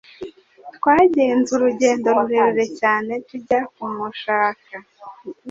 Twagenze 0.75 1.49
urugendo 1.57 2.07
rurerure 2.15 2.65
cyane 2.79 3.11
tujya 3.27 3.59
kumushaka. 3.73 4.73